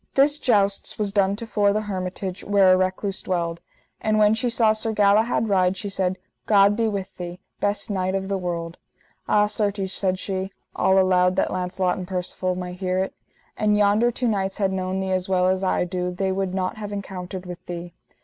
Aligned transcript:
This 0.15 0.39
jousts 0.39 0.97
was 0.97 1.11
done 1.11 1.35
to 1.35 1.45
fore 1.45 1.73
the 1.73 1.81
hermitage 1.81 2.43
where 2.43 2.73
a 2.73 2.75
recluse 2.75 3.21
dwelled. 3.21 3.61
And 3.99 4.17
when 4.17 4.33
she 4.33 4.49
saw 4.49 4.73
Sir 4.73 4.93
Galahad 4.93 5.47
ride, 5.47 5.77
she 5.77 5.89
said: 5.89 6.17
God 6.47 6.75
be 6.75 6.87
with 6.87 7.15
thee, 7.17 7.39
best 7.59 7.91
knight 7.91 8.15
of 8.15 8.27
the 8.27 8.39
world. 8.39 8.79
Ah 9.27 9.45
certes, 9.45 9.93
said 9.93 10.17
she, 10.17 10.51
all 10.75 10.97
aloud 10.97 11.35
that 11.35 11.51
Launcelot 11.53 11.99
and 11.99 12.07
Percivale 12.07 12.55
might 12.55 12.79
hear 12.79 12.97
it: 12.97 13.13
An 13.57 13.75
yonder 13.75 14.09
two 14.09 14.27
knights 14.27 14.57
had 14.57 14.71
known 14.73 15.01
thee 15.01 15.11
as 15.11 15.29
well 15.29 15.47
as 15.47 15.63
I 15.63 15.83
do 15.85 16.09
they 16.09 16.31
would 16.31 16.55
not 16.55 16.77
have 16.77 16.91
encountered 16.91 17.45
with 17.45 17.63
thee. 17.67 17.93